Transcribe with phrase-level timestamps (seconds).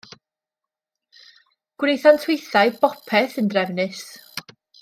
[1.83, 4.05] Gwnaethant hwythau bopeth yn drefnus.